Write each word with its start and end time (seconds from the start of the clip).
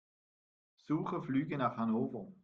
Suche 0.77 1.21
Flüge 1.21 1.59
nach 1.59 1.77
Hannover. 1.77 2.27